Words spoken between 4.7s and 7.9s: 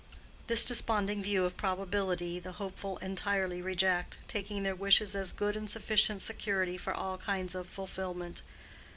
wishes as good and sufficient security for all kinds of